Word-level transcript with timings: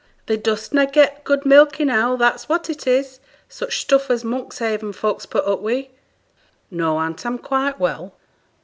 Thee 0.25 0.35
dost 0.37 0.73
na' 0.73 0.85
get 0.87 1.23
good 1.25 1.45
milk 1.45 1.79
enow, 1.79 2.15
that's 2.15 2.49
what 2.49 2.71
it 2.71 2.87
is, 2.87 3.19
such 3.47 3.81
stuff 3.81 4.09
as 4.09 4.23
Monkshaven 4.23 4.93
folks 4.95 5.27
put 5.27 5.45
up 5.45 5.59
wi'!' 5.59 5.89
'No, 6.71 6.97
aunt; 6.97 7.23
I'm 7.23 7.37
quite 7.37 7.79
well. 7.79 8.15